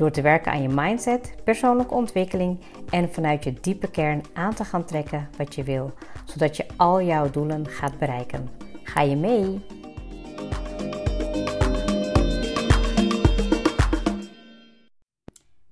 [0.00, 4.64] Door te werken aan je mindset, persoonlijke ontwikkeling en vanuit je diepe kern aan te
[4.64, 5.92] gaan trekken wat je wil,
[6.24, 8.48] zodat je al jouw doelen gaat bereiken.
[8.82, 9.60] Ga je mee?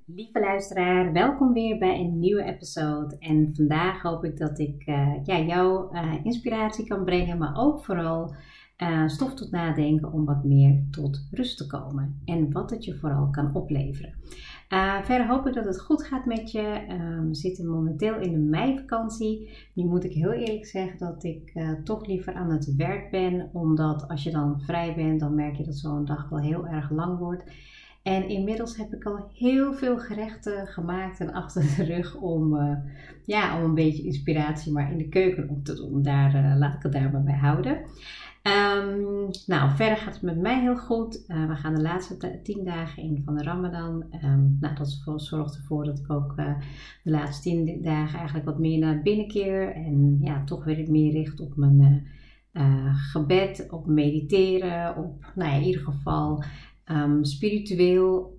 [0.04, 3.16] Lieve luisteraar, welkom weer bij een nieuwe episode.
[3.18, 7.84] En vandaag hoop ik dat ik uh, ja, jou uh, inspiratie kan brengen, maar ook
[7.84, 8.34] vooral
[8.82, 12.21] uh, stof tot nadenken om wat meer tot rust te komen.
[12.24, 14.15] En wat het je vooral kan opleveren.
[14.68, 16.84] Uh, verder hoop ik dat het goed gaat met je.
[16.88, 19.56] Uh, we zitten momenteel in de meivakantie.
[19.74, 23.51] Nu moet ik heel eerlijk zeggen dat ik uh, toch liever aan het werk ben.
[23.52, 26.90] Omdat als je dan vrij bent, dan merk je dat zo'n dag wel heel erg
[26.90, 27.45] lang wordt.
[28.09, 32.59] En inmiddels heb ik al heel veel gerechten gemaakt en achter de rug om,
[33.24, 36.02] ja, om een beetje inspiratie maar in de keuken op te doen.
[36.02, 37.76] Daar laat ik het daar maar bij houden.
[38.42, 41.24] Um, nou, verder gaat het met mij heel goed.
[41.28, 44.04] Uh, we gaan de laatste tien dagen in van de Ramadan.
[44.24, 48.78] Um, nou, dat zorgt ervoor dat ik ook de laatste tien dagen eigenlijk wat meer
[48.78, 49.74] naar binnen keer.
[49.74, 52.06] En ja, toch weer meer richt op mijn
[52.93, 56.45] gebed, op mediteren, op, nou ja, in ieder geval
[56.90, 58.36] um, spiritueel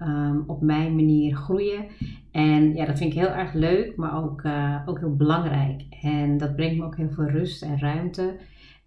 [0.47, 1.86] op mijn manier groeien.
[2.31, 4.44] En ja, dat vind ik heel erg leuk, maar ook,
[4.86, 5.86] ook heel belangrijk.
[6.02, 8.38] En dat brengt me ook heel veel rust en ruimte.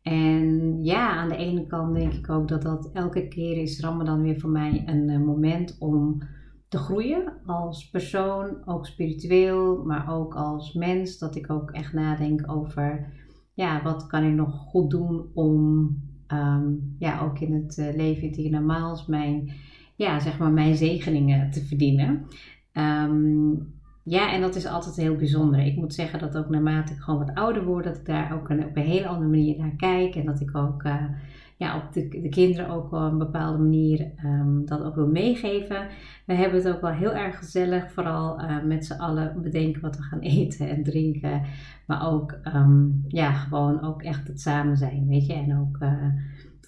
[0.02, 4.22] En ja, aan de ene kant denk ik ook dat dat elke keer is Ramadan
[4.22, 6.22] weer voor mij een uh, moment om
[6.68, 11.18] te groeien als persoon, ook spiritueel, maar ook als mens.
[11.18, 13.12] Dat ik ook echt nadenk over,
[13.54, 15.90] ja, wat kan ik nog goed doen om,
[16.32, 19.50] um, ja, ook in het uh, leven in hiernamaals mijn,
[19.96, 22.26] ja, zeg maar mijn zegeningen te verdienen.
[22.72, 23.72] Um,
[24.04, 25.60] ja, en dat is altijd heel bijzonder.
[25.60, 28.48] Ik moet zeggen dat ook naarmate ik gewoon wat ouder word, dat ik daar ook
[28.48, 30.14] een, op een hele andere manier naar kijk.
[30.14, 31.04] En dat ik ook uh,
[31.70, 35.86] op de, de, kinderen ook op een bepaalde manier um, dat ook wil meegeven.
[36.26, 39.96] We hebben het ook wel heel erg gezellig, vooral uh, met z'n allen bedenken wat
[39.96, 41.42] we gaan eten en drinken.
[41.86, 45.32] Maar ook, um, ja, gewoon ook echt het samen zijn, weet je.
[45.32, 46.04] En ook, uh,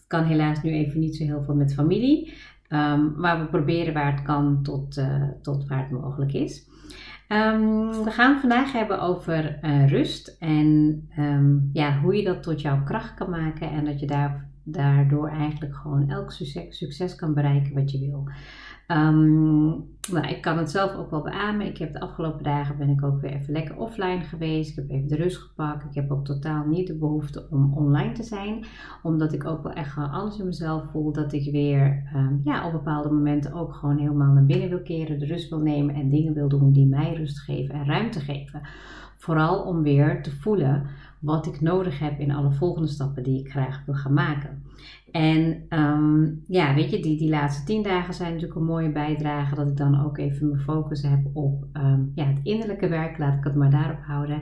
[0.06, 2.32] kan helaas nu even niet zo heel veel met familie.
[2.68, 5.02] Um, maar we proberen waar het kan tot,
[5.42, 6.68] tot waar het mogelijk is.
[7.28, 11.00] We gaan het vandaag hebben over rust en
[11.72, 15.74] ja, hoe je dat tot jouw kracht kan maken en dat je daar, daardoor eigenlijk
[15.74, 18.28] gewoon elk succes, succes kan bereiken wat je wil.
[18.88, 21.66] Um, nou, ik kan het zelf ook wel beamen.
[21.66, 24.70] Ik heb de afgelopen dagen ben ik ook weer even lekker offline geweest.
[24.70, 25.84] Ik heb even de rust gepakt.
[25.84, 28.64] Ik heb ook totaal niet de behoefte om online te zijn.
[29.02, 32.72] Omdat ik ook wel echt alles in mezelf voel dat ik weer um, ja, op
[32.72, 35.18] bepaalde momenten ook gewoon helemaal naar binnen wil keren.
[35.18, 38.60] De rust wil nemen en dingen wil doen die mij rust geven en ruimte geven.
[39.16, 40.86] Vooral om weer te voelen
[41.24, 44.62] wat ik nodig heb in alle volgende stappen die ik graag wil gaan maken.
[45.10, 49.54] En um, ja, weet je, die, die laatste tien dagen zijn natuurlijk een mooie bijdrage.
[49.54, 53.18] Dat ik dan ook even mijn focus heb op um, ja, het innerlijke werk.
[53.18, 54.40] Laat ik het maar daarop houden.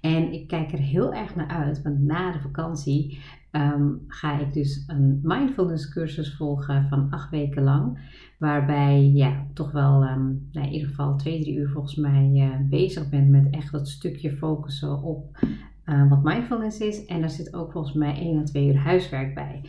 [0.00, 3.18] En ik kijk er heel erg naar uit, want na de vakantie
[3.52, 7.98] um, ga ik dus een mindfulness cursus volgen van acht weken lang.
[8.38, 13.08] Waarbij ja, toch wel nou, in ieder geval twee, drie uur volgens mij uh, bezig
[13.08, 15.38] ben met echt dat stukje focussen op
[15.86, 17.06] uh, wat mindfulness is.
[17.06, 19.60] En daar zit ook volgens mij 1 à 2 uur huiswerk bij.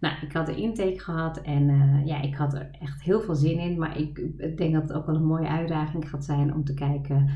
[0.00, 3.34] Nou, ik had de intake gehad en uh, ja, ik had er echt heel veel
[3.34, 3.78] zin in.
[3.78, 4.20] Maar ik,
[4.56, 7.28] denk dat het ook wel een mooie uitdaging gaat zijn om te kijken.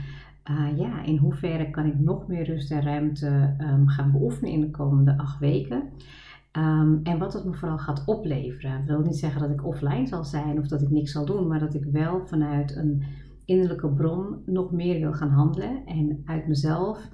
[0.50, 4.60] Uh, ja, in hoeverre kan ik nog meer rust en ruimte um, gaan beoefenen in
[4.60, 5.82] de komende acht weken.
[6.52, 8.80] Um, en wat het me vooral gaat opleveren.
[8.80, 11.46] Ik wil niet zeggen dat ik offline zal zijn of dat ik niks zal doen,
[11.46, 13.02] maar dat ik wel vanuit een
[13.44, 17.08] innerlijke bron nog meer wil gaan handelen en uit mezelf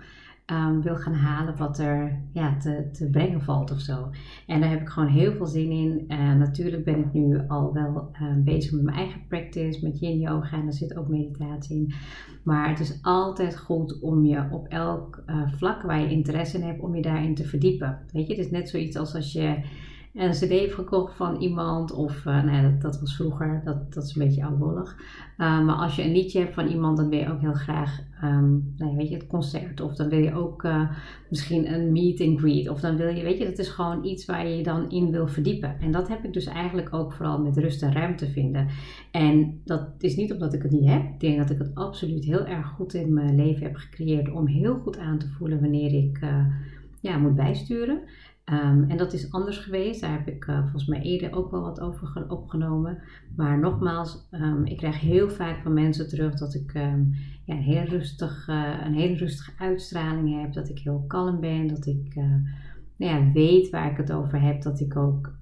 [0.47, 4.11] um, wil gaan halen wat er ja, te, te brengen valt of zo.
[4.47, 6.05] En daar heb ik gewoon heel veel zin in.
[6.09, 10.19] Uh, natuurlijk ben ik nu al wel uh, bezig met mijn eigen practice, met yin
[10.19, 11.93] yoga en daar zit ook meditatie in.
[12.43, 16.65] Maar het is altijd goed om je op elk uh, vlak waar je interesse in
[16.65, 17.99] hebt, om je daarin te verdiepen.
[18.13, 19.65] Weet je, het is net zoiets als als je
[20.15, 21.93] een cd heeft gekocht van iemand.
[21.93, 24.97] Of, uh, nou ja, dat, dat, was vroeger, dat, dat is een beetje oudbollig.
[25.39, 28.01] Uh, maar als je een liedje hebt van iemand, dan wil je ook heel graag,
[28.23, 29.81] um, nou ja, weet je, het concert.
[29.81, 30.91] Of dan wil je ook uh,
[31.31, 32.69] misschien een meet and greet.
[32.69, 35.11] Of dan wil je, weet je, dat is gewoon iets waar je je dan in
[35.11, 35.81] wil verdiepen.
[35.81, 38.69] En dat heb ik dus eigenlijk ook vooral met rust en ruimte vinden.
[39.11, 41.03] En dat is niet omdat ik het niet heb.
[41.03, 44.47] Ik denk dat ik het absoluut heel erg goed in mijn leven heb gecreëerd om
[44.47, 46.19] heel goed aan te voelen wanneer ik
[47.01, 48.01] ja, moet bijsturen.
[48.53, 50.01] Um, en dat is anders geweest.
[50.01, 52.99] Daar heb ik uh, volgens mij eerder ook wel wat over opgenomen.
[53.37, 57.15] Maar nogmaals, um, ik krijg heel vaak van mensen terug dat ik um,
[57.45, 60.53] ja, heel rustig, uh, een hele rustige uitstraling heb.
[60.53, 61.67] Dat ik heel kalm ben.
[61.67, 62.25] Dat ik uh,
[62.97, 64.63] nou ja, weet waar ik het over heb.
[64.63, 65.37] Dat ik ook.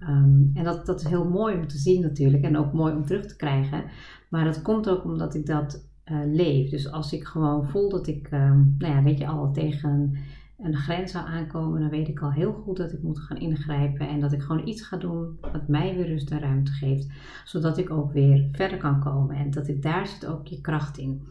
[0.55, 2.45] en dat, dat is heel mooi om te zien natuurlijk.
[2.45, 3.85] En ook mooi om terug te krijgen.
[4.29, 5.91] Maar dat komt ook omdat ik dat
[6.27, 6.71] leef.
[6.71, 10.17] Dus als ik gewoon voel dat ik, nou ja, weet je, al tegen
[10.63, 14.09] een grens zou aankomen, dan weet ik al heel goed dat ik moet gaan ingrijpen
[14.09, 17.13] en dat ik gewoon iets ga doen wat mij weer rust en ruimte geeft,
[17.45, 20.99] zodat ik ook weer verder kan komen en dat ik daar zit ook je kracht
[20.99, 21.23] in.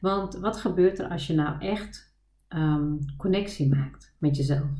[0.00, 2.14] Want wat gebeurt er als je nou echt
[2.48, 4.70] um, connectie maakt met jezelf?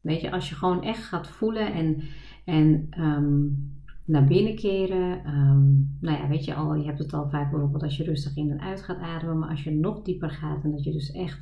[0.00, 2.02] Weet je, als je gewoon echt gaat voelen en,
[2.44, 3.78] en um,
[4.10, 5.26] naar binnen keren.
[5.26, 8.36] Um, nou ja, weet je al, je hebt het al vaak bijvoorbeeld als je rustig
[8.36, 11.12] in en uit gaat ademen, maar als je nog dieper gaat en dat je dus
[11.12, 11.40] echt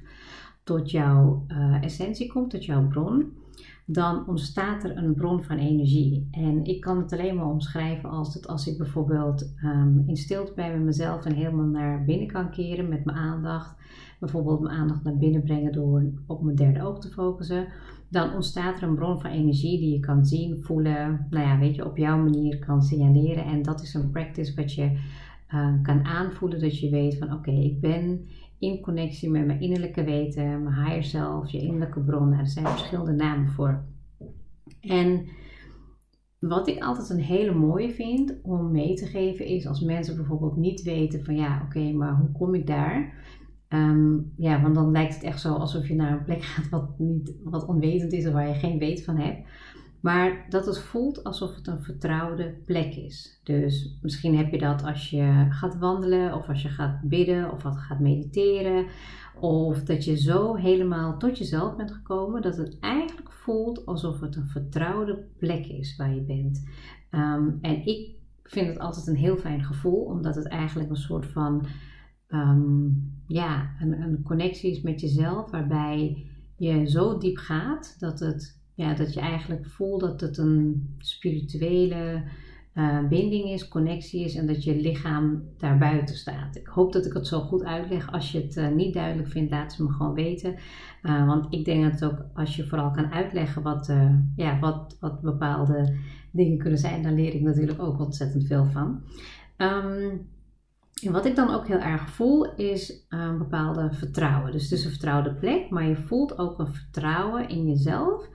[0.69, 3.33] tot jouw uh, essentie komt, tot jouw bron,
[3.85, 6.29] dan ontstaat er een bron van energie.
[6.31, 10.53] En ik kan het alleen maar omschrijven als dat als ik bijvoorbeeld um, in stilte
[10.57, 13.77] met mezelf en helemaal naar binnen kan keren met mijn aandacht,
[14.21, 17.67] bijvoorbeeld mijn aandacht naar binnen brengen door op mijn derde oog te focussen,
[18.09, 21.75] dan ontstaat er een bron van energie die je kan zien, voelen, nou ja, weet
[21.75, 23.45] je, op jouw manier kan signaleren.
[23.45, 24.99] En dat is een practice wat je
[25.55, 30.05] uh, kan aanvoelen, dat je weet van oké, ik ben in connectie met mijn innerlijke
[30.05, 32.33] weten, mijn higher self, je innerlijke bron.
[32.33, 33.85] Er zijn verschillende namen voor.
[34.81, 35.27] En
[36.39, 40.57] wat ik altijd een hele mooie vind om mee te geven is als mensen bijvoorbeeld
[40.57, 43.15] niet weten van ja, oké, maar hoe kom ik daar?
[43.69, 46.99] Um, ja, want dan lijkt het echt zo alsof je naar een plek gaat wat,
[46.99, 49.49] niet, wat onwetend is of waar je geen weet van hebt.
[50.01, 53.41] Maar dat het voelt alsof het een vertrouwde plek is.
[53.45, 57.63] Dus misschien heb je dat als je gaat wandelen, of als je gaat bidden, of
[57.63, 58.87] wat gaat mediteren.
[59.41, 64.37] Of dat je zo helemaal tot jezelf bent gekomen dat het eigenlijk voelt alsof het
[64.37, 66.69] een vertrouwde plek is waar je bent.
[67.11, 71.27] Um, en ik vind het altijd een heel fijn gevoel, omdat het eigenlijk een soort
[71.27, 71.67] van
[72.29, 78.58] um, ja, een, een connectie is met jezelf, waarbij je zo diep gaat dat het
[78.79, 82.23] ja, dat je eigenlijk voelt dat het een spirituele
[82.75, 86.57] uh, binding is, connectie is en dat je lichaam daarbuiten staat.
[86.57, 88.13] Ik hoop dat ik het zo goed uitleg.
[88.13, 90.55] Als je het uh, niet duidelijk vindt, laat ze me gewoon weten.
[91.03, 93.93] Uh, want ik denk dat het ook als je vooral kan uitleggen wat,
[94.37, 95.97] ja, wat, wat bepaalde
[96.31, 99.03] dingen kunnen zijn, dan leer ik natuurlijk ook ontzettend veel van.
[99.57, 100.29] Um,
[101.03, 104.53] en wat ik dan ook heel erg voel is een bepaalde vertrouwen.
[104.53, 108.29] Dus het is een vertrouwde plek, maar je voelt ook een vertrouwen in jezelf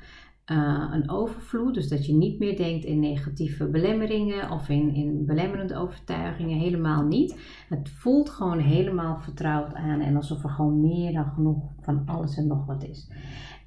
[0.51, 1.73] uh, een overvloed.
[1.73, 6.57] Dus dat je niet meer denkt in negatieve belemmeringen of in, in belemmerende overtuigingen.
[6.57, 7.39] Helemaal niet.
[7.69, 12.37] Het voelt gewoon helemaal vertrouwd aan en alsof er gewoon meer dan genoeg van alles
[12.37, 13.11] en nog wat is.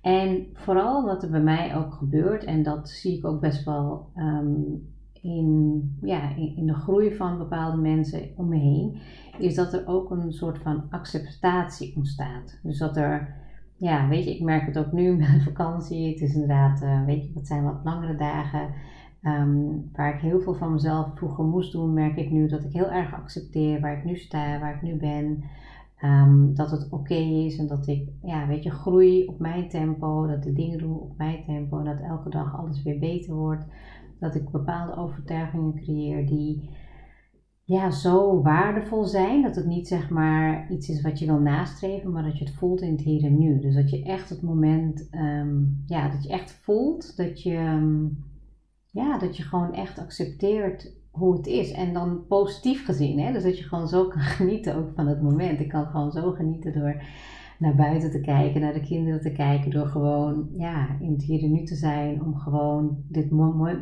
[0.03, 4.11] En vooral wat er bij mij ook gebeurt, en dat zie ik ook best wel
[4.17, 4.89] um,
[5.23, 8.99] in, ja, in, in de groei van bepaalde mensen om me heen,
[9.39, 12.61] is dat er ook een soort van acceptatie ontstaat.
[12.63, 13.35] Dus dat er
[13.77, 16.11] ja, weet je, ik merk het ook nu met vakantie.
[16.11, 18.71] Het is inderdaad, uh, weet je, dat zijn wat langere dagen.
[19.23, 22.73] Um, waar ik heel veel van mezelf vroeger moest doen, merk ik nu dat ik
[22.73, 25.45] heel erg accepteer waar ik nu sta, waar ik nu ben.
[26.05, 30.27] Um, dat het oké is en dat ik, ja, weet je, groei op mijn tempo.
[30.27, 31.79] Dat ik dingen doe op mijn tempo.
[31.79, 33.65] En dat elke dag alles weer beter wordt.
[34.19, 36.71] Dat ik bepaalde overtuigingen creëer die
[37.67, 39.43] ja, zo waardevol zijn.
[39.43, 42.55] Dat het niet zeg maar iets is wat je wil nastreven, maar dat je het
[42.55, 43.61] voelt in het hier en nu.
[43.61, 48.25] Dus dat je echt het moment, um, ja, dat je echt voelt dat je, um,
[48.91, 51.73] ja, dat je gewoon echt accepteert hoe het is.
[51.73, 53.33] En dan positief gezien, hè?
[53.33, 55.61] dus dat je gewoon zo kan genieten ook van het moment.
[55.61, 57.03] Ik kan gewoon zo genieten door
[57.59, 61.43] naar buiten te kijken, naar de kinderen te kijken, door gewoon ja, in het hier
[61.43, 63.31] en nu te zijn, om gewoon dit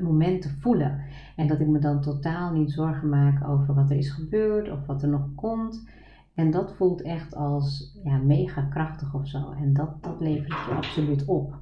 [0.02, 1.00] moment te voelen.
[1.36, 4.86] En dat ik me dan totaal niet zorgen maak over wat er is gebeurd of
[4.86, 5.88] wat er nog komt.
[6.34, 9.50] En dat voelt echt als ja, mega krachtig of zo.
[9.50, 11.56] En dat, dat levert je absoluut op.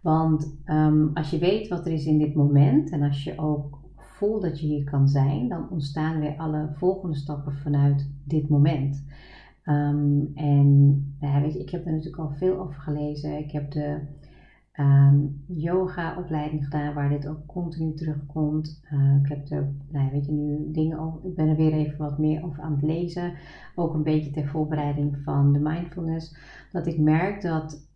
[0.00, 3.78] Want um, als je weet wat er is in dit moment en als je ook
[3.96, 9.04] voelt dat je hier kan zijn, dan ontstaan weer alle volgende stappen vanuit dit moment.
[9.68, 13.38] Um, en weet je, ik heb er natuurlijk al veel over gelezen.
[13.38, 14.00] Ik heb de
[14.80, 18.80] um, yoga-opleiding gedaan waar dit ook continu terugkomt.
[18.92, 21.98] Uh, ik heb er, nou, weet je, nu dingen over, ik ben er weer even
[21.98, 23.32] wat meer over aan het lezen.
[23.74, 26.36] Ook een beetje ter voorbereiding van de mindfulness.
[26.72, 27.88] Dat ik merk dat,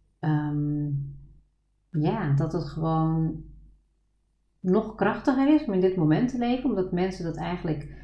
[1.91, 3.43] ja, dat het gewoon
[4.61, 7.95] nog krachtiger is om in dit moment te leven, omdat mensen dat eigenlijk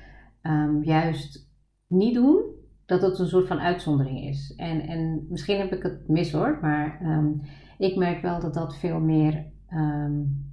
[0.82, 1.50] juist
[1.86, 2.56] niet doen,
[2.88, 4.54] dat het een soort van uitzondering is.
[4.56, 7.40] En, en misschien heb ik het mis hoor, maar um,
[7.78, 10.46] ik merk wel dat dat veel meer, um,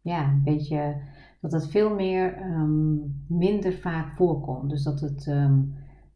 [0.00, 1.02] ja, een beetje,
[1.40, 2.34] dat het veel meer
[3.26, 4.70] minder vaak voorkomt.
[4.70, 5.32] Dus dat het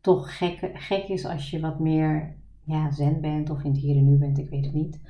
[0.01, 3.97] toch gek, gek is als je wat meer ja, zen bent of in het hier
[3.97, 5.01] en nu bent, ik weet het niet.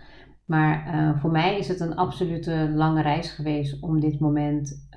[0.44, 4.88] Maar uh, voor mij is het een absolute lange reis geweest om dit moment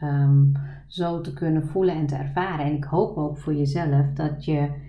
[0.87, 2.65] zo te kunnen voelen en te ervaren.
[2.65, 4.83] En ik hoop ook voor jezelf dat je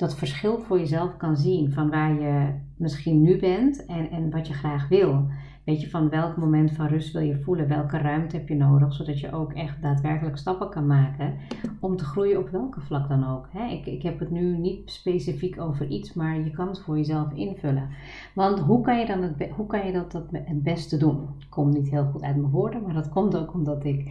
[0.00, 4.46] dat verschil voor jezelf kan zien van waar je misschien nu bent en, en wat
[4.46, 5.26] je graag wil.
[5.64, 7.68] Weet je, van welk moment van rust wil je voelen?
[7.68, 8.92] Welke ruimte heb je nodig?
[8.92, 11.34] Zodat je ook echt daadwerkelijk stappen kan maken
[11.80, 13.48] om te groeien op welke vlak dan ook.
[13.70, 17.32] Ik, ik heb het nu niet specifiek over iets, maar je kan het voor jezelf
[17.32, 17.88] invullen.
[18.34, 21.28] Want hoe kan je, dan het, hoe kan je dat, dat het beste doen?
[21.38, 24.10] Ik kom niet heel goed uit mijn woorden, maar dat komt ook omdat ik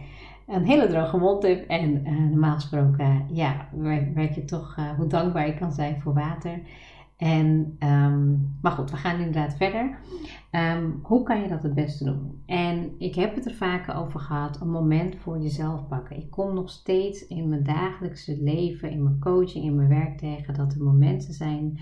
[0.50, 1.68] een hele droge mond heb.
[1.68, 3.68] En uh, normaal gesproken, ja,
[4.14, 6.60] werk je toch uh, hoe dankbaar je kan zijn voor water.
[7.16, 9.98] En, um, maar goed, we gaan inderdaad verder.
[10.50, 12.42] Um, hoe kan je dat het beste doen?
[12.46, 16.16] En ik heb het er vaker over gehad, een moment voor jezelf pakken.
[16.16, 20.54] Ik kom nog steeds in mijn dagelijkse leven, in mijn coaching, in mijn werk tegen
[20.54, 21.78] dat er momenten zijn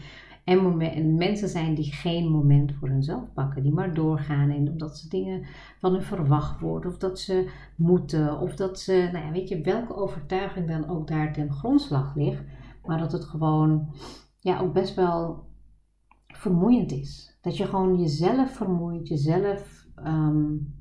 [0.48, 5.08] en, mensen zijn die geen moment voor hunzelf pakken, die maar doorgaan en omdat ze
[5.08, 5.46] dingen
[5.80, 9.60] van hun verwacht worden, of dat ze moeten, of dat ze, nou ja, weet je,
[9.60, 12.42] welke overtuiging dan ook daar ten grondslag ligt,
[12.86, 13.88] maar dat het gewoon
[14.40, 15.46] ja, ook best wel
[16.26, 17.38] vermoeiend is.
[17.40, 20.74] Dat je gewoon jezelf vermoeit, jezelf, um,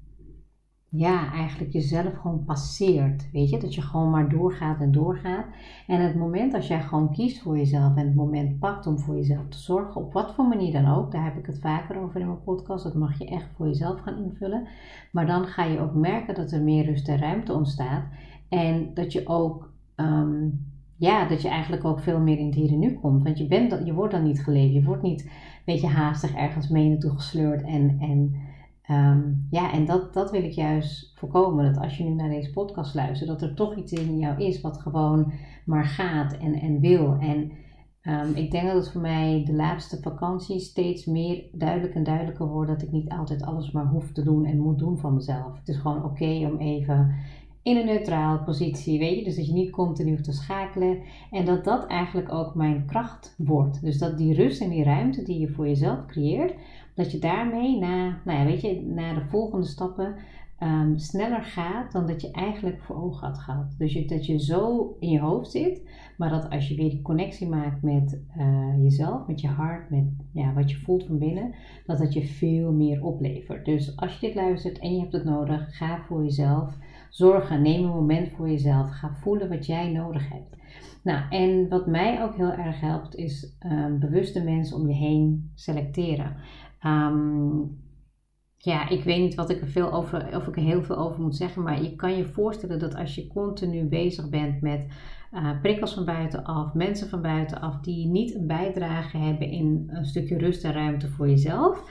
[0.89, 3.31] ja, eigenlijk jezelf gewoon passeert.
[3.31, 5.45] Weet je, dat je gewoon maar doorgaat en doorgaat.
[5.87, 9.15] En het moment als jij gewoon kiest voor jezelf en het moment pakt om voor
[9.15, 12.19] jezelf te zorgen, op wat voor manier dan ook, daar heb ik het vaker over
[12.19, 14.67] in mijn podcast, dat mag je echt voor jezelf gaan invullen.
[15.11, 18.03] Maar dan ga je ook merken dat er meer rust en ruimte ontstaat.
[18.49, 19.71] En dat je ook.
[19.95, 20.65] Um,
[20.99, 23.23] ja, dat je eigenlijk ook veel meer in het hier en nu komt.
[23.23, 24.73] Want je, bent, je wordt dan niet geleefd.
[24.73, 25.29] Je wordt niet een
[25.65, 27.61] beetje haastig ergens mee naartoe gesleurd.
[27.61, 28.35] En, en,
[28.91, 31.65] um, ja, en dat, dat wil ik juist voorkomen.
[31.65, 34.61] Dat als je nu naar deze podcast luistert, dat er toch iets in jou is
[34.61, 35.31] wat gewoon
[35.65, 37.17] maar gaat en, en wil.
[37.19, 37.51] En
[38.01, 42.47] um, ik denk dat het voor mij de laatste vakantie steeds meer duidelijk en duidelijker
[42.47, 45.57] wordt dat ik niet altijd alles maar hoef te doen en moet doen van mezelf.
[45.59, 47.15] Het is gewoon oké om even
[47.67, 49.23] in een neutrale positie, weet je.
[49.23, 51.01] Dus dat je niet continu hoeft te schakelen.
[51.31, 53.81] En dat dat eigenlijk ook mijn kracht wordt.
[53.81, 56.53] Dus dat die rust en die ruimte die je voor jezelf creëert,
[56.97, 60.15] dat je daarmee na, nou ja, weet je, naar de volgende stappen
[60.59, 63.75] um, sneller gaat dan dat je eigenlijk voor ogen had gehad.
[63.77, 67.01] Dus je, dat je zo in je hoofd zit, maar dat als je weer die
[67.01, 71.53] connectie maakt met uh, jezelf, met je hart, met ja, wat je voelt van binnen,
[71.85, 73.65] dat dat je veel meer oplevert.
[73.65, 76.77] Dus als je dit luistert en je hebt het nodig, ga voor jezelf
[77.09, 77.61] zorgen.
[77.61, 78.89] Neem een moment voor jezelf.
[78.89, 80.55] Ga voelen wat jij nodig hebt.
[81.03, 85.51] Nou, en wat mij ook heel erg helpt, is um, bewuste mensen om je heen
[85.55, 86.35] selecteren.
[86.85, 87.85] Um,
[88.57, 91.21] ja, ik weet niet wat ik er veel over, of ik er heel veel over
[91.21, 94.85] moet zeggen, maar je kan je voorstellen dat als je continu bezig bent met
[95.33, 100.37] uh, prikkels van buitenaf, mensen van buitenaf die niet een bijdrage hebben in een stukje
[100.37, 101.83] rust en ruimte voor jezelf,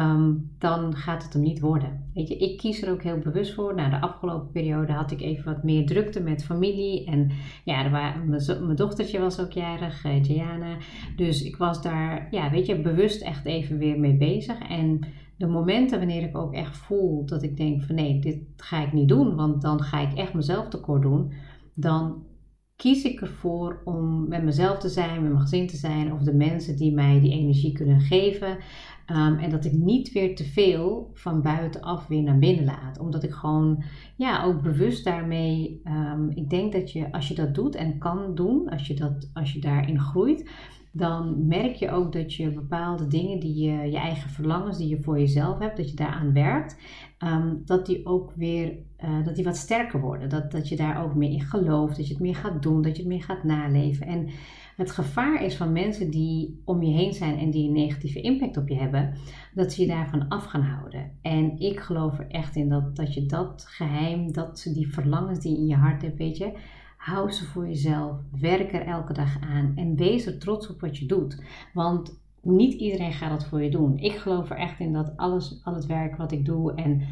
[0.00, 2.10] Um, dan gaat het hem niet worden.
[2.14, 3.74] Weet je, ik kies er ook heel bewust voor.
[3.74, 7.06] Na de afgelopen periode had ik even wat meer drukte met familie.
[7.06, 7.30] En
[7.64, 10.76] ja, waren, mijn, dochtertje was ook jarig, uh, Gianna.
[11.16, 14.58] Dus ik was daar, ja, weet je, bewust echt even weer mee bezig.
[14.68, 15.00] En
[15.36, 18.92] de momenten wanneer ik ook echt voel dat ik denk van nee, dit ga ik
[18.92, 19.36] niet doen.
[19.36, 21.32] Want dan ga ik echt mezelf tekort doen.
[21.74, 22.22] Dan
[22.76, 26.12] kies ik ervoor om met mezelf te zijn, met mijn gezin te zijn.
[26.12, 28.58] Of de mensen die mij die energie kunnen geven.
[29.10, 32.98] Um, en dat ik niet weer te veel van buitenaf weer naar binnen laat.
[32.98, 33.82] Omdat ik gewoon,
[34.16, 35.80] ja, ook bewust daarmee.
[35.84, 39.30] Um, ik denk dat je, als je dat doet en kan doen, als je, dat,
[39.32, 40.50] als je daarin groeit,
[40.96, 45.02] dan merk je ook dat je bepaalde dingen die je, je eigen verlangens die je
[45.02, 46.76] voor jezelf hebt, dat je daaraan werkt,
[47.18, 50.28] um, dat die ook weer, uh, dat die wat sterker worden.
[50.28, 52.96] Dat, dat je daar ook meer in gelooft, dat je het meer gaat doen, dat
[52.96, 54.06] je het meer gaat naleven.
[54.06, 54.28] En
[54.76, 58.56] het gevaar is van mensen die om je heen zijn en die een negatieve impact
[58.56, 59.14] op je hebben,
[59.54, 61.10] dat ze je daarvan af gaan houden.
[61.22, 65.52] En ik geloof er echt in dat, dat je dat geheim, dat die verlangens die
[65.52, 66.52] je in je hart hebt, weet je,
[67.04, 68.16] hou ze voor jezelf.
[68.40, 71.42] Werk er elke dag aan en wees er trots op wat je doet.
[71.72, 73.98] Want niet iedereen gaat dat voor je doen.
[73.98, 77.02] Ik geloof er echt in dat alles, al het werk wat ik doe en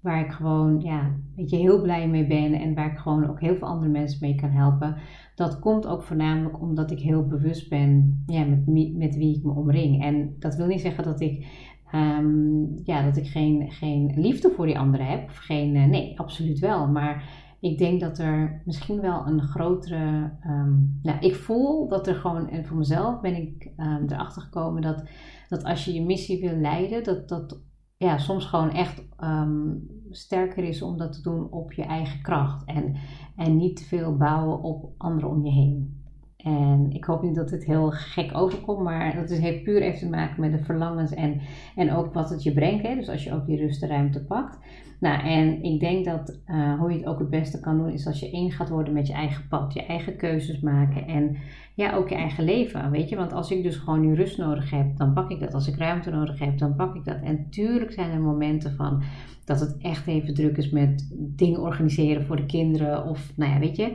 [0.00, 3.40] waar ik gewoon ja, weet je, heel blij mee ben en waar ik gewoon ook
[3.40, 4.96] heel veel andere mensen mee kan helpen.
[5.34, 9.52] Dat komt ook voornamelijk omdat ik heel bewust ben ja, met, met wie ik me
[9.52, 10.02] omring.
[10.02, 11.46] En dat wil niet zeggen dat ik,
[11.90, 15.24] ehm, ja, dat ik geen, geen liefde voor die anderen heb.
[15.24, 16.88] Of geen, eh, nee, absoluut wel.
[16.88, 20.32] Maar ik denk dat er misschien wel een grotere.
[20.46, 24.82] Um, nou, ik voel dat er gewoon, en voor mezelf ben ik um, erachter gekomen
[24.82, 25.04] dat,
[25.48, 27.62] dat als je je missie wil leiden, dat dat
[27.96, 32.64] ja, soms gewoon echt um, sterker is om dat te doen op je eigen kracht.
[32.64, 32.96] En,
[33.36, 36.01] en niet te veel bouwen op anderen om je heen.
[36.44, 40.08] En ik hoop niet dat het heel gek overkomt, maar dat heeft puur even te
[40.08, 41.40] maken met de verlangens en,
[41.76, 42.86] en ook wat het je brengt.
[42.86, 42.94] Hè?
[42.94, 44.58] Dus als je ook die rust en ruimte pakt.
[45.00, 48.06] Nou, en ik denk dat uh, hoe je het ook het beste kan doen, is
[48.06, 51.36] als je één gaat worden met je eigen pad, je eigen keuzes maken en
[51.74, 52.90] ja, ook je eigen leven.
[52.90, 55.54] Weet je, want als ik dus gewoon nu rust nodig heb, dan pak ik dat.
[55.54, 57.20] Als ik ruimte nodig heb, dan pak ik dat.
[57.22, 59.02] En tuurlijk zijn er momenten van
[59.44, 63.58] dat het echt even druk is met dingen organiseren voor de kinderen of nou ja,
[63.58, 63.92] weet je,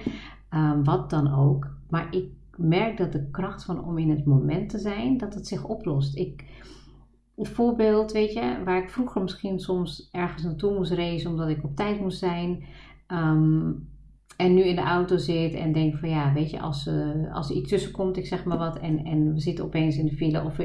[0.53, 1.75] um, wat dan ook.
[1.89, 2.25] Maar ik
[2.57, 6.15] merk dat de kracht van om in het moment te zijn, dat het zich oplost.
[6.17, 6.45] Ik,
[7.35, 11.63] een voorbeeld, weet je, waar ik vroeger misschien soms ergens naartoe moest racen omdat ik
[11.63, 12.63] op tijd moest zijn.
[13.07, 13.89] Um,
[14.37, 17.49] en nu in de auto zit en denk van ja, weet je, als, uh, als
[17.49, 20.15] er iets tussen komt, ik zeg maar wat, en, en we zitten opeens in de
[20.15, 20.57] file, of,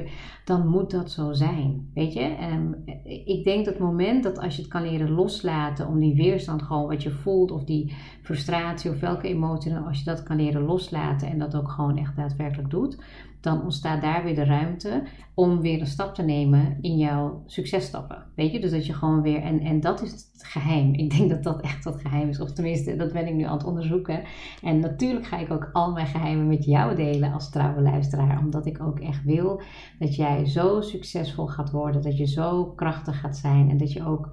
[0.44, 1.90] dan moet dat zo zijn.
[1.94, 2.82] Weet je, um,
[3.24, 6.62] ik denk dat het moment dat als je het kan leren loslaten, om die weerstand
[6.62, 10.62] gewoon wat je voelt, of die frustratie of welke emotie, als je dat kan leren
[10.62, 12.98] loslaten en dat ook gewoon echt daadwerkelijk doet,
[13.40, 15.02] dan ontstaat daar weer de ruimte
[15.34, 18.24] om weer een stap te nemen in jouw successtappen.
[18.34, 20.94] Weet je, dus dat je gewoon weer, en, en dat is het geheim.
[20.94, 23.61] Ik denk dat dat echt het geheim is, of tenminste, dat ben ik nu aan
[23.64, 24.22] onderzoeken.
[24.62, 28.66] En natuurlijk ga ik ook al mijn geheimen met jou delen als trouwe luisteraar, omdat
[28.66, 29.62] ik ook echt wil
[29.98, 34.06] dat jij zo succesvol gaat worden, dat je zo krachtig gaat zijn en dat je
[34.06, 34.30] ook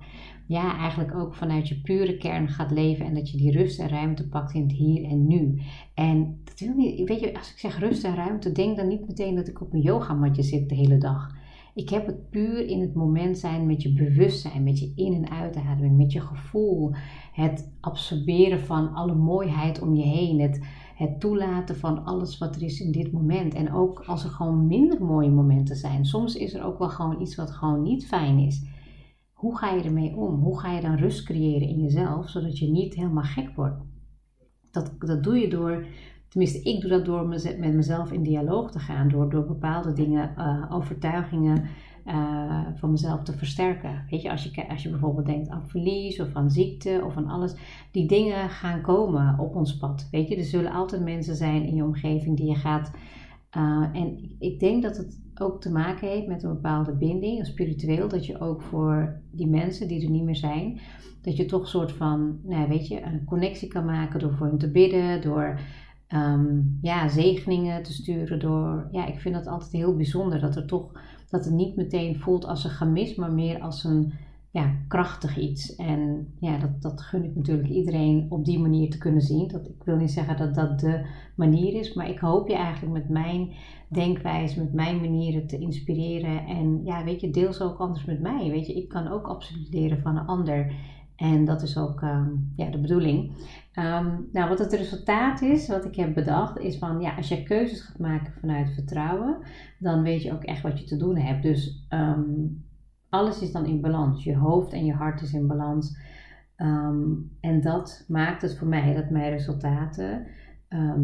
[0.50, 3.90] ja, eigenlijk ook vanuit je pure kern gaat leven en dat je die rust en
[3.90, 5.62] ruimte pakt in het hier en nu.
[5.94, 9.36] En wil niet, weet je, als ik zeg rust en ruimte, denk dan niet meteen
[9.36, 11.38] dat ik op mijn yogamatje zit de hele dag.
[11.80, 15.32] Ik heb het puur in het moment zijn met je bewustzijn, met je in- en
[15.32, 16.92] uitademing, met je gevoel.
[17.34, 20.40] Het absorberen van alle mooiheid om je heen.
[20.40, 23.54] Het, het toelaten van alles wat er is in dit moment.
[23.54, 26.06] En ook als er gewoon minder mooie momenten zijn.
[26.06, 28.68] Soms is er ook wel gewoon iets wat gewoon niet fijn is
[29.40, 30.42] hoe ga je ermee om?
[30.42, 33.84] Hoe ga je dan rust creëren in jezelf, zodat je niet helemaal gek wordt?
[34.72, 35.86] Dat, dat doe je door,
[36.30, 40.34] tenminste ik doe dat door met mezelf in dialoog te gaan, door, door bepaalde dingen,
[40.38, 41.64] uh, overtuigingen
[42.06, 44.06] uh, van mezelf te versterken.
[44.10, 47.28] Weet je als, je, als je bijvoorbeeld denkt aan verlies of aan ziekte of aan
[47.28, 47.56] alles,
[47.92, 50.08] die dingen gaan komen op ons pad.
[50.12, 52.92] Weet je, er zullen altijd mensen zijn in je omgeving die je gaat.
[53.58, 58.08] Uh, en ik denk dat het ook te maken heeft met een bepaalde binding, spiritueel,
[58.08, 60.80] dat je ook voor die mensen die er niet meer zijn,
[61.22, 64.48] dat je toch een soort van, nou weet je, een connectie kan maken door voor
[64.48, 65.60] hen te bidden, door
[66.14, 70.66] um, ja, zegeningen te sturen, door, ja, ik vind dat altijd heel bijzonder, dat er
[70.66, 70.92] toch,
[71.30, 74.14] dat het niet meteen voelt als een gemis, maar meer als een,
[74.52, 75.76] ja, krachtig iets.
[75.76, 79.48] En ja, dat, dat gun ik natuurlijk iedereen op die manier te kunnen zien.
[79.48, 82.94] Dat, ik wil niet zeggen dat dat de manier is, maar ik hoop je eigenlijk
[82.94, 83.54] met mijn
[83.90, 86.46] denkwijze, met mijn manieren te inspireren.
[86.46, 88.50] En ja, weet je, deels ook anders met mij.
[88.50, 90.74] Weet je, ik kan ook absoluut leren van een ander.
[91.20, 93.32] En dat is ook um, ja, de bedoeling.
[93.74, 97.44] Um, nou, wat het resultaat is, wat ik heb bedacht, is van ja, als je
[97.44, 99.38] keuzes gaat maken vanuit vertrouwen,
[99.80, 101.44] dan weet je ook echt wat je te doen hebt.
[101.44, 102.64] Dus um,
[103.10, 104.24] alles is dan in balans.
[104.24, 105.98] Je hoofd en je hart is in balans.
[107.40, 110.26] En dat maakt het voor mij dat mijn resultaten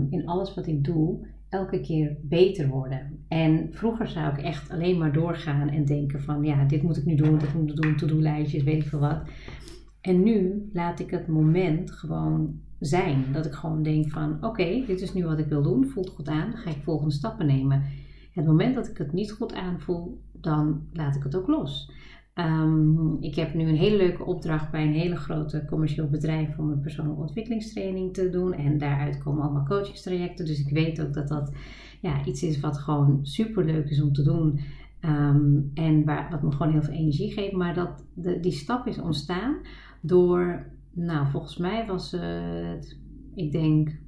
[0.10, 3.26] in alles wat ik doe elke keer beter worden.
[3.28, 7.06] En vroeger zou ik echt alleen maar doorgaan en denken van ja, dit moet ik
[7.06, 9.22] nu doen, dit moet ik doen, to-do-lijstjes, weet ik veel wat.
[10.06, 13.26] En nu laat ik het moment gewoon zijn.
[13.34, 16.28] Dat ik gewoon denk van oké, dit is nu wat ik wil doen, voelt goed
[16.28, 17.84] aan, dan ga ik volgende stappen nemen.
[18.32, 21.92] Het moment dat ik het niet goed aanvoel, dan laat ik het ook los.
[22.34, 26.70] Um, ik heb nu een hele leuke opdracht bij een hele grote commercieel bedrijf om
[26.70, 28.54] een persoonlijke ontwikkelingstraining te doen.
[28.54, 30.46] En daaruit komen allemaal coachingstrajecten.
[30.46, 31.52] Dus ik weet ook dat dat
[32.02, 34.60] ja, iets is wat gewoon super leuk is om te doen.
[35.06, 37.54] Um, en waar, wat me gewoon heel veel energie geeft.
[37.54, 39.56] Maar dat de, die stap is ontstaan
[40.06, 43.00] door, nou volgens mij was het,
[43.36, 44.04] ik denk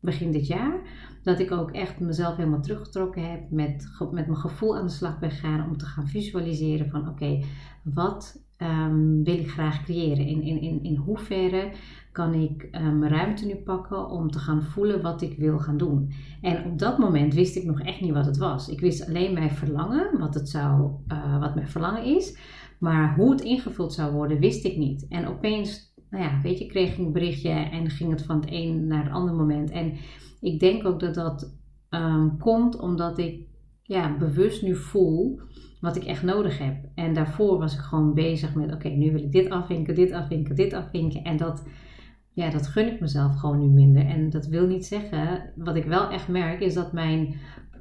[0.00, 0.80] begin dit jaar
[1.22, 5.18] dat ik ook echt mezelf helemaal teruggetrokken heb, met, met mijn gevoel aan de slag
[5.18, 7.40] ben gegaan om te gaan visualiseren van oké,
[7.82, 10.26] wat ehm, wil ik graag creëren?
[10.26, 11.72] In, in, in, in hoeverre
[12.12, 15.76] kan ik mijn ehm, ruimte nu pakken om te gaan voelen wat ik wil gaan
[15.76, 16.12] doen?
[16.40, 18.68] En op dat moment wist ik nog echt niet wat het was.
[18.68, 22.38] Ik wist alleen mijn verlangen, wat, het zou, uh, wat mijn verlangen is.
[22.78, 25.06] Maar hoe het ingevuld zou worden, wist ik niet.
[25.08, 28.50] En opeens, nou ja, weet je, kreeg ik een berichtje en ging het van het
[28.50, 29.70] een naar het andere moment.
[29.70, 29.92] En
[30.40, 31.54] ik denk ook dat dat
[31.90, 33.46] um, komt omdat ik
[33.82, 35.40] ja, bewust nu voel
[35.80, 36.76] wat ik echt nodig heb.
[36.94, 40.54] En daarvoor was ik gewoon bezig met: oké, nu wil ik dit afvinken, dit afvinken,
[40.54, 41.22] dit afvinken.
[41.22, 41.66] En dat,
[42.32, 44.06] ja, dat gun ik mezelf gewoon nu minder.
[44.06, 47.34] En dat wil niet zeggen, wat ik wel echt merk, is dat mijn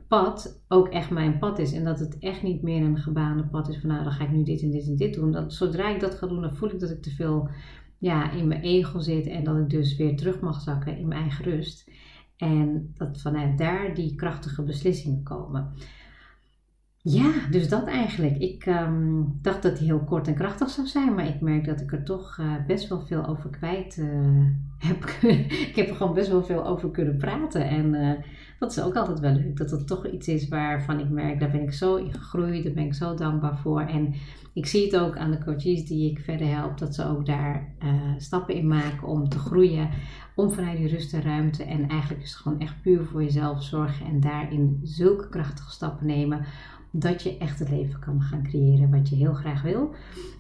[0.07, 1.73] pad ook echt mijn pad is.
[1.73, 4.31] En dat het echt niet meer een gebaande pad is van: nou, dan ga ik
[4.31, 5.31] nu dit en dit en dit doen.
[5.31, 7.49] Dat, zodra ik dat ga doen, dan voel ik dat ik te veel
[7.97, 11.21] ja, in mijn ego zit en dat ik dus weer terug mag zakken in mijn
[11.21, 11.91] eigen rust.
[12.37, 15.73] En dat vanuit daar die krachtige beslissingen komen.
[17.07, 18.37] Ja, dus dat eigenlijk.
[18.37, 21.81] Ik ehm, dacht dat hij heel kort en krachtig zou zijn, maar ik merk dat
[21.81, 24.45] ik er toch uh, best wel veel over kwijt uh,
[24.87, 25.03] heb.
[25.69, 27.67] ik heb er gewoon best wel veel over kunnen praten.
[27.69, 28.11] En uh,
[28.59, 29.57] dat is ook altijd wel leuk.
[29.57, 32.73] Dat het toch iets is waarvan ik merk, daar ben ik zo in gegroeid, daar
[32.73, 33.81] ben ik zo dankbaar voor.
[33.81, 34.13] En
[34.53, 37.73] ik zie het ook aan de coaches die ik verder help, dat ze ook daar
[38.17, 39.89] stappen in maken om te groeien.
[40.35, 41.63] Om vanuit die rust en ruimte.
[41.63, 46.45] En eigenlijk het gewoon echt puur voor jezelf zorgen en daarin zulke krachtige stappen nemen
[46.91, 49.93] dat je echt het leven kan gaan creëren wat je heel graag wil.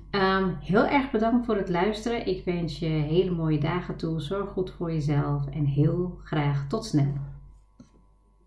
[0.09, 2.27] Ehm, heel erg bedankt voor het luisteren.
[2.27, 4.21] Ik wens je hele mooie dagen toe.
[4.21, 7.13] Zorg goed voor jezelf en heel graag tot snel.